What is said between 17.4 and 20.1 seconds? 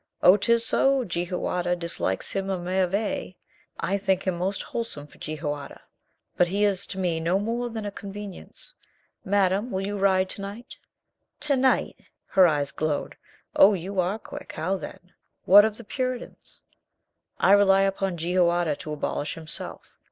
rely upon Jehoiada to abolish himself.